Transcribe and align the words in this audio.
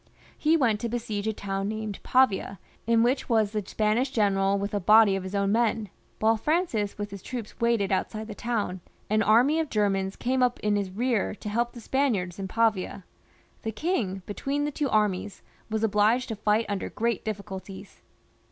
He 0.35 0.57
went 0.57 0.79
to 0.79 0.89
besiege 0.89 1.27
a 1.27 1.31
town 1.33 1.69
named 1.69 2.01
Pavia, 2.01 2.57
in 2.87 3.03
which 3.03 3.29
was 3.29 3.51
the 3.51 3.63
Spanish 3.63 4.09
general 4.09 4.57
with 4.57 4.73
a 4.73 4.79
body 4.79 5.15
of 5.15 5.21
his 5.21 5.35
men; 5.35 5.89
while 6.17 6.37
Francis 6.37 6.97
with 6.97 7.11
his 7.11 7.21
troops 7.21 7.59
waited 7.59 7.91
outside 7.91 8.25
the 8.25 8.33
town, 8.33 8.81
an 9.11 9.21
army 9.21 9.59
of 9.59 9.69
Germans 9.69 10.15
came 10.15 10.41
up 10.41 10.57
outside 10.57 10.75
him 10.75 11.35
to 11.35 11.49
help 11.49 11.73
the 11.73 11.79
Spaniards 11.81 12.39
in 12.39 12.47
Pavia. 12.47 13.03
The 13.61 13.71
king 13.71 14.23
between 14.25 14.65
the 14.65 14.71
two 14.71 14.89
armies 14.89 15.43
was 15.69 15.83
obliged 15.83 16.29
to 16.29 16.35
fight 16.35 16.65
under 16.67 16.89
great 16.89 17.23
difl&culties. 17.23 18.01